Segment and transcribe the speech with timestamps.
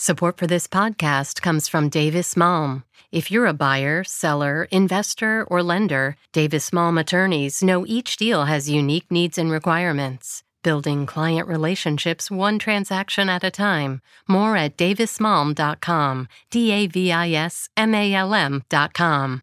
[0.00, 2.84] Support for this podcast comes from Davis Malm.
[3.10, 8.70] If you're a buyer, seller, investor, or lender, Davis Malm attorneys know each deal has
[8.70, 10.44] unique needs and requirements.
[10.62, 14.00] Building client relationships one transaction at a time.
[14.28, 16.28] More at davismalm.com.
[16.52, 19.42] D A V I S M A L M.com.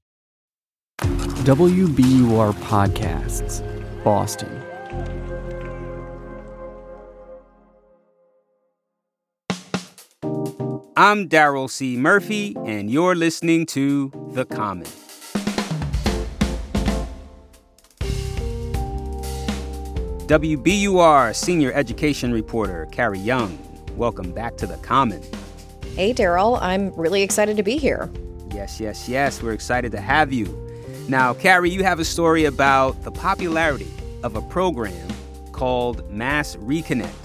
[1.01, 3.61] WBUR Podcasts,
[4.05, 4.61] Boston.
[10.97, 11.97] I'm Daryl C.
[11.97, 14.87] Murphy, and you're listening to The Common.
[20.27, 23.59] WBUR senior education reporter Carrie Jung,
[23.97, 25.21] welcome back to The Common.
[25.97, 28.09] Hey, Daryl, I'm really excited to be here.
[28.53, 30.45] Yes, yes, yes, we're excited to have you.
[31.09, 33.91] Now, Carrie, you have a story about the popularity
[34.23, 35.09] of a program
[35.51, 37.24] called Mass Reconnect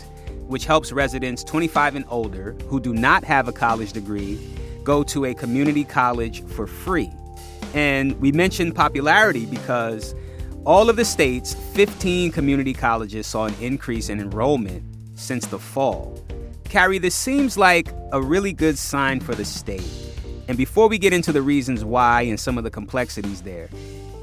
[0.51, 4.37] which helps residents 25 and older who do not have a college degree
[4.83, 7.11] go to a community college for free.
[7.73, 10.13] And we mentioned popularity because
[10.65, 14.83] all of the state's 15 community colleges saw an increase in enrollment
[15.15, 16.21] since the fall.
[16.65, 19.89] Carrie, this seems like a really good sign for the state.
[20.49, 23.69] And before we get into the reasons why and some of the complexities there,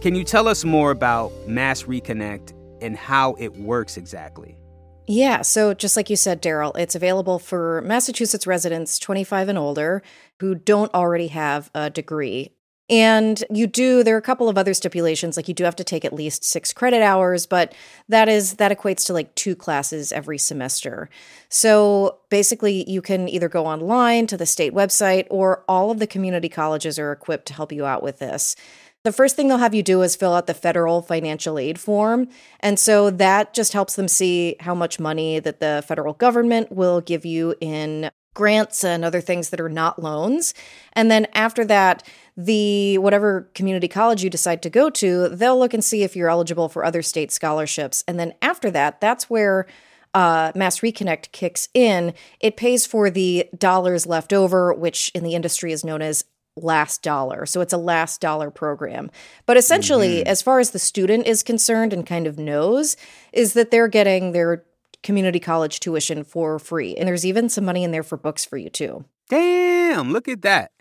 [0.02, 4.58] can you tell us more about Mass Reconnect and how it works exactly?
[5.10, 10.04] Yeah, so just like you said, Daryl, it's available for Massachusetts residents 25 and older
[10.42, 12.52] who don't already have a degree.
[12.90, 15.84] And you do, there are a couple of other stipulations, like you do have to
[15.84, 17.74] take at least six credit hours, but
[18.08, 21.10] that is, that equates to like two classes every semester.
[21.50, 26.08] So basically, you can either go online to the state website or all of the
[26.08, 28.56] community colleges are equipped to help you out with this
[29.04, 32.28] the first thing they'll have you do is fill out the federal financial aid form.
[32.60, 37.02] And so that just helps them see how much money that the federal government will
[37.02, 40.54] give you in grants and other things that are not loans.
[40.94, 45.74] And then after that, the whatever community college you decide to go to, they'll look
[45.74, 48.04] and see if you're eligible for other state scholarships.
[48.08, 49.66] And then after that, that's where
[50.14, 52.14] uh, Mass Reconnect kicks in.
[52.40, 56.24] It pays for the dollars left over, which in the industry is known as
[56.58, 57.46] last dollar.
[57.46, 59.10] So it's a last dollar program.
[59.46, 60.28] But essentially, mm-hmm.
[60.28, 62.98] as far as the student is concerned and kind of knows,
[63.34, 64.64] is that they're getting their
[65.04, 66.96] community college tuition for free.
[66.96, 69.06] And there's even some money in there for books for you too.
[69.30, 70.72] Damn, look at that.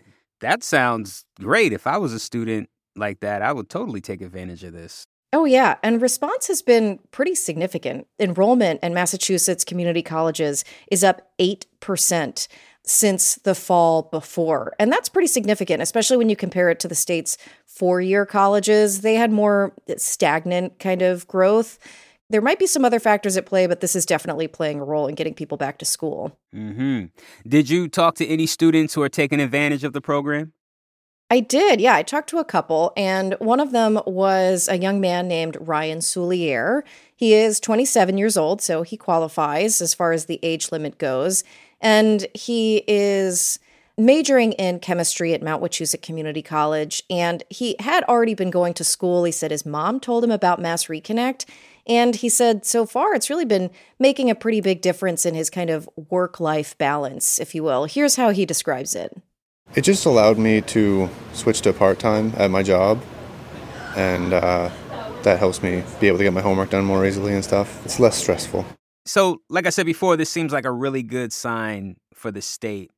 [0.41, 1.73] That sounds great.
[1.73, 5.05] If I was a student like that, I would totally take advantage of this.
[5.33, 5.75] Oh, yeah.
[5.83, 8.07] And response has been pretty significant.
[8.19, 12.47] Enrollment in Massachusetts community colleges is up 8%
[12.87, 14.73] since the fall before.
[14.79, 19.01] And that's pretty significant, especially when you compare it to the state's four year colleges.
[19.01, 21.77] They had more stagnant kind of growth.
[22.29, 25.07] There might be some other factors at play, but this is definitely playing a role
[25.07, 26.37] in getting people back to school.
[26.55, 27.05] Mm-hmm.
[27.47, 30.53] Did you talk to any students who are taking advantage of the program?
[31.29, 31.95] I did, yeah.
[31.95, 35.99] I talked to a couple, and one of them was a young man named Ryan
[35.99, 36.83] Soulier.
[37.17, 41.43] He is 27 years old, so he qualifies as far as the age limit goes.
[41.81, 43.59] And he is
[43.97, 47.03] majoring in chemistry at Mount Wachusett Community College.
[47.09, 49.23] And he had already been going to school.
[49.23, 51.45] He said his mom told him about Mass Reconnect.
[51.87, 55.49] And he said so far it's really been making a pretty big difference in his
[55.49, 57.85] kind of work life balance, if you will.
[57.85, 59.17] Here's how he describes it
[59.75, 63.01] it just allowed me to switch to part time at my job.
[63.95, 64.69] And uh,
[65.23, 67.83] that helps me be able to get my homework done more easily and stuff.
[67.85, 68.65] It's less stressful.
[69.07, 72.91] So, like I said before, this seems like a really good sign for the state.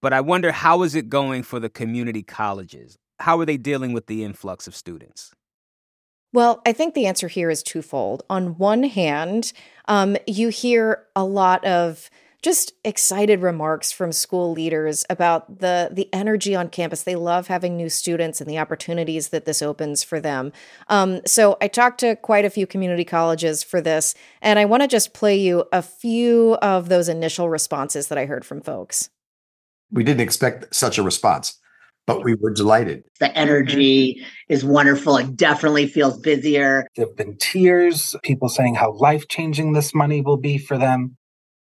[0.00, 2.96] But I wonder how is it going for the community colleges?
[3.18, 5.32] How are they dealing with the influx of students?
[6.32, 8.22] Well, I think the answer here is twofold.
[8.30, 9.52] On one hand,
[9.88, 12.08] um, you hear a lot of
[12.46, 17.02] just excited remarks from school leaders about the the energy on campus.
[17.02, 20.52] They love having new students and the opportunities that this opens for them.
[20.86, 24.84] Um, so I talked to quite a few community colleges for this, and I want
[24.84, 29.10] to just play you a few of those initial responses that I heard from folks.
[29.90, 31.58] We didn't expect such a response
[32.06, 33.02] but we were delighted.
[33.18, 35.16] The energy is wonderful.
[35.16, 36.86] It definitely feels busier.
[36.94, 41.16] There have been tears, people saying how life changing this money will be for them.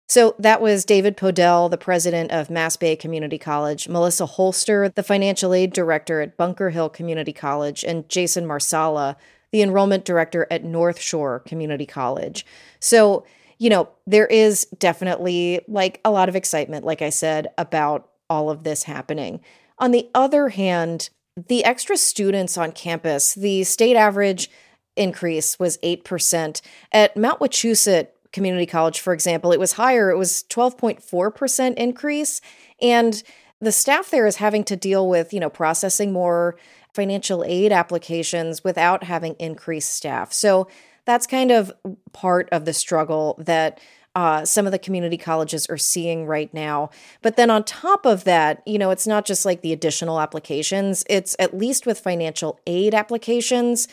[0.09, 5.03] So that was David Podell, the president of Mass Bay Community College, Melissa Holster, the
[5.03, 9.19] financial aid director at Bunker Hill Community College, and Jason Marsala,
[9.53, 12.47] the enrollment director at North Shore Community College.
[12.81, 13.27] So,
[13.59, 18.49] you know, there is definitely like a lot of excitement, like I said, about all
[18.49, 19.41] of this happening.
[19.79, 21.11] On the other hand,
[21.49, 24.51] the extra students on campus, the state average
[24.97, 26.61] increase was 8%.
[26.93, 30.11] At Mount Wachusett, Community College, for example, it was higher.
[30.11, 32.41] It was 12.4% increase.
[32.81, 33.23] And
[33.61, 36.57] the staff there is having to deal with, you know, processing more
[36.95, 40.33] financial aid applications without having increased staff.
[40.33, 40.69] So
[41.05, 41.73] that's kind of
[42.13, 43.81] part of the struggle that
[44.15, 46.91] uh, some of the community colleges are seeing right now.
[47.23, 51.05] But then on top of that, you know, it's not just like the additional applications,
[51.09, 53.87] it's at least with financial aid applications,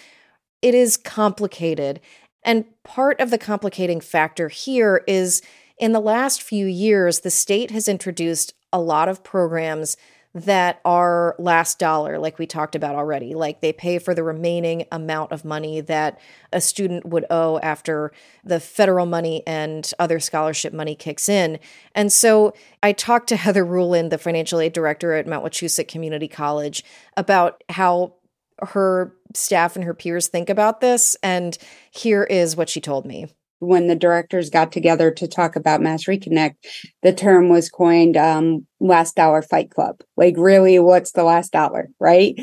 [0.62, 2.02] it is complicated.
[2.45, 5.42] And part of the complicating factor here is
[5.77, 9.97] in the last few years, the state has introduced a lot of programs
[10.36, 13.33] that are last dollar, like we talked about already.
[13.33, 16.19] Like they pay for the remaining amount of money that
[16.51, 18.12] a student would owe after
[18.44, 21.57] the federal money and other scholarship money kicks in.
[21.95, 22.53] And so
[22.83, 26.83] I talked to Heather Rulin, the financial aid director at Mount Wachusett Community College,
[27.15, 28.13] about how
[28.60, 31.16] her staff and her peers think about this.
[31.22, 31.57] And
[31.92, 33.28] here is what she told me
[33.60, 36.56] when the directors got together to talk about Mass Reconnect,
[37.04, 40.02] the term was coined um, last dollar fight club.
[40.18, 42.36] Like, really, what's the last dollar, right?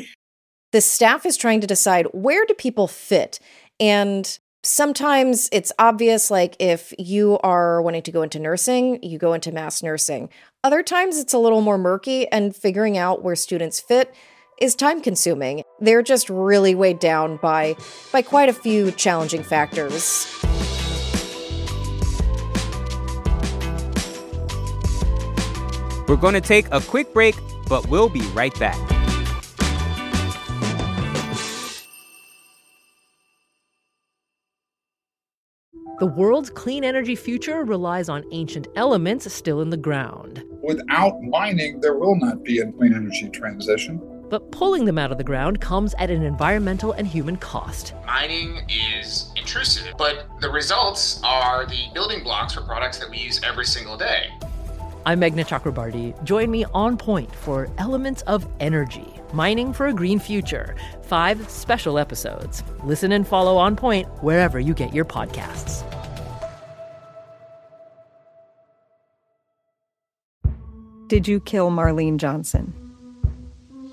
[0.71, 3.39] The staff is trying to decide where do people fit?
[3.79, 9.33] And sometimes it's obvious, like if you are wanting to go into nursing, you go
[9.33, 10.29] into mass nursing.
[10.63, 14.15] Other times it's a little more murky, and figuring out where students fit
[14.59, 15.63] is time consuming.
[15.83, 17.75] They're just really weighed down by
[18.13, 20.25] by quite a few challenging factors.
[26.07, 27.35] We're going to take a quick break,
[27.67, 28.77] but we'll be right back.
[35.99, 40.43] The world's clean energy future relies on ancient elements still in the ground.
[40.61, 44.12] Without mining, there will not be a clean energy transition.
[44.33, 47.93] But pulling them out of the ground comes at an environmental and human cost.
[48.07, 53.39] Mining is intrusive, but the results are the building blocks for products that we use
[53.43, 54.33] every single day.
[55.05, 56.23] I'm Meghna Chakrabarty.
[56.23, 60.75] Join me on point for Elements of Energy Mining for a Green Future.
[61.03, 62.63] Five special episodes.
[62.83, 65.83] Listen and follow On Point wherever you get your podcasts.
[71.07, 72.73] Did you kill Marlene Johnson?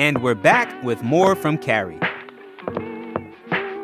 [0.00, 1.98] And we're back with more from Carrie.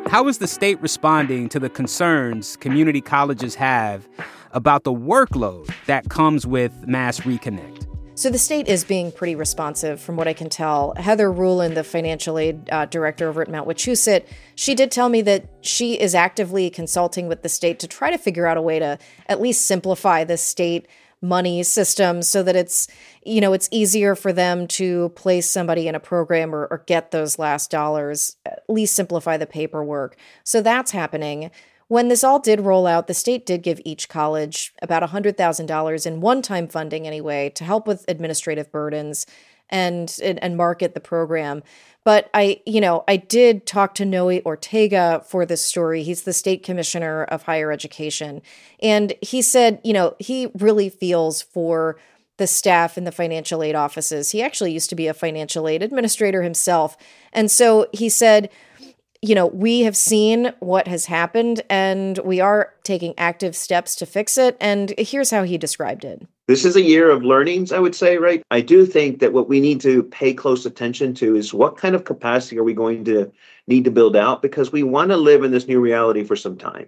[0.07, 4.09] How is the state responding to the concerns community colleges have
[4.49, 7.85] about the workload that comes with Mass Reconnect?
[8.15, 10.95] So the state is being pretty responsive, from what I can tell.
[10.97, 14.25] Heather Rulin, the financial aid uh, director over at Mount Wachusett,
[14.55, 18.17] she did tell me that she is actively consulting with the state to try to
[18.17, 20.87] figure out a way to at least simplify the state
[21.21, 22.87] money system so that it's
[23.25, 27.11] you know it's easier for them to place somebody in a program or, or get
[27.11, 30.15] those last dollars at least simplify the paperwork.
[30.43, 31.49] So that's happening.
[31.87, 36.21] When this all did roll out the state did give each college about $100000 in
[36.21, 39.25] one-time funding anyway to help with administrative burdens
[39.69, 41.63] and, and and market the program
[42.07, 46.03] but I, you know, I did talk to Noe Ortega for this story.
[46.03, 48.41] He's the state commissioner of higher education.
[48.81, 51.99] And he said, you know, he really feels for
[52.37, 54.31] the staff in the financial aid offices.
[54.31, 56.95] He actually used to be a financial aid administrator himself.
[57.33, 58.49] And so he said,
[59.21, 64.05] you know, we have seen what has happened and we are taking active steps to
[64.05, 64.57] fix it.
[64.59, 66.27] And here's how he described it.
[66.47, 68.41] This is a year of learnings, I would say, right?
[68.51, 71.93] I do think that what we need to pay close attention to is what kind
[71.93, 73.31] of capacity are we going to
[73.67, 76.57] need to build out because we want to live in this new reality for some
[76.57, 76.87] time.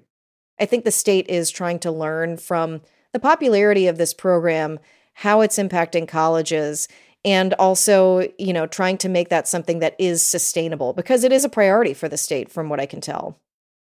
[0.60, 2.82] I think the state is trying to learn from
[3.12, 4.80] the popularity of this program,
[5.14, 6.88] how it's impacting colleges,
[7.26, 11.44] and also, you know, trying to make that something that is sustainable because it is
[11.44, 13.38] a priority for the state, from what I can tell.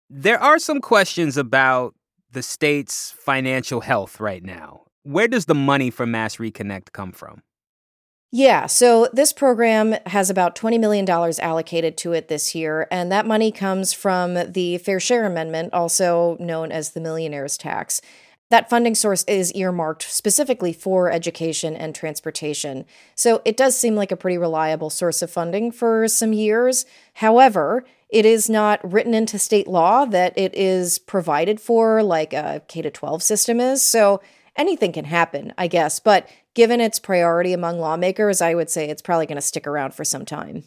[0.09, 1.95] There are some questions about
[2.31, 4.81] the state's financial health right now.
[5.03, 7.41] Where does the money for Mass Reconnect come from?
[8.33, 13.27] Yeah, so this program has about $20 million allocated to it this year, and that
[13.27, 18.01] money comes from the Fair Share Amendment, also known as the Millionaire's Tax.
[18.51, 22.83] That funding source is earmarked specifically for education and transportation.
[23.15, 26.85] So it does seem like a pretty reliable source of funding for some years.
[27.13, 32.61] However, it is not written into state law that it is provided for like a
[32.67, 33.81] K 12 system is.
[33.81, 34.19] So
[34.57, 36.01] anything can happen, I guess.
[36.01, 39.93] But given its priority among lawmakers, I would say it's probably going to stick around
[39.93, 40.65] for some time.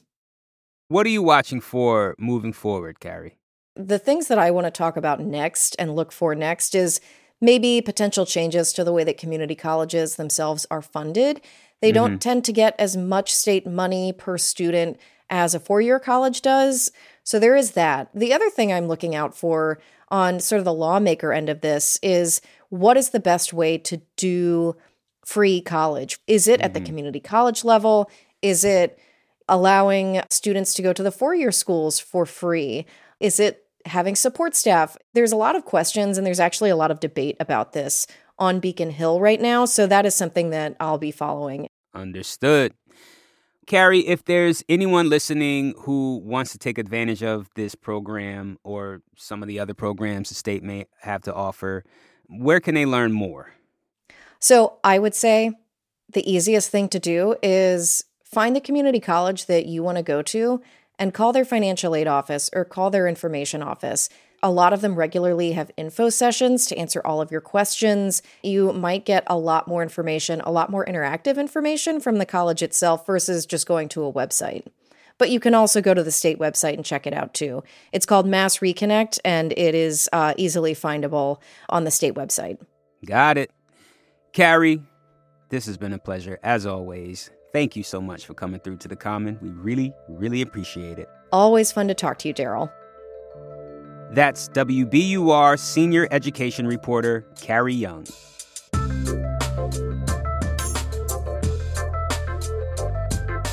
[0.89, 3.37] What are you watching for moving forward, Carrie?
[3.77, 6.99] The things that I want to talk about next and look for next is
[7.45, 11.41] maybe potential changes to the way that community colleges themselves are funded.
[11.81, 11.95] They mm-hmm.
[11.95, 14.99] don't tend to get as much state money per student
[15.29, 16.91] as a four year college does.
[17.23, 18.09] So there is that.
[18.15, 21.99] The other thing I'm looking out for on sort of the lawmaker end of this
[22.03, 24.77] is what is the best way to do
[25.25, 26.19] free college?
[26.27, 26.65] Is it mm-hmm.
[26.65, 26.87] at the mm-hmm.
[26.87, 28.11] community college level?
[28.41, 28.99] Is it
[29.49, 32.87] allowing students to go to the four year schools for free?
[33.21, 34.97] Is it having support staff?
[35.13, 38.07] There's a lot of questions, and there's actually a lot of debate about this
[38.39, 39.65] on Beacon Hill right now.
[39.65, 41.69] So that is something that I'll be following.
[41.95, 42.75] Understood.
[43.67, 49.43] Carrie, if there's anyone listening who wants to take advantage of this program or some
[49.43, 51.85] of the other programs the state may have to offer,
[52.29, 53.55] where can they learn more?
[54.39, 55.53] So I would say
[56.13, 60.21] the easiest thing to do is find the community college that you want to go
[60.21, 60.61] to
[60.99, 64.09] and call their financial aid office or call their information office.
[64.43, 68.21] A lot of them regularly have info sessions to answer all of your questions.
[68.43, 72.63] You might get a lot more information, a lot more interactive information from the college
[72.63, 74.67] itself versus just going to a website.
[75.17, 77.63] But you can also go to the state website and check it out too.
[77.93, 82.59] It's called Mass Reconnect and it is uh, easily findable on the state website.
[83.07, 83.51] Got it.
[84.33, 84.83] Carrie,
[85.49, 87.31] this has been a pleasure as always.
[87.55, 89.39] Thank you so much for coming through to the Common.
[89.41, 91.09] We really, really appreciate it.
[91.31, 92.69] Always fun to talk to you, Daryl.
[94.11, 98.07] That's WBUR senior education reporter Carrie Jung.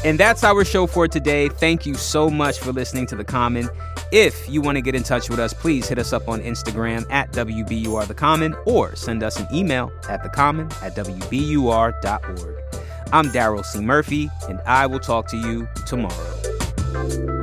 [0.04, 1.48] And that's our show for today.
[1.50, 3.70] Thank you so much for listening to The Common.
[4.12, 7.06] If you want to get in touch with us, please hit us up on Instagram
[7.12, 12.81] at WBUR The Common or send us an email at thecommon at WBUR.org.
[13.14, 13.82] I'm Daryl C.
[13.82, 17.41] Murphy, and I will talk to you tomorrow.